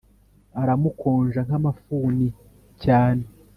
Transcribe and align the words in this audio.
aramukonja 0.61 1.39
nka 1.47 1.57
mafuni 1.65 2.27
cyane 2.83 3.23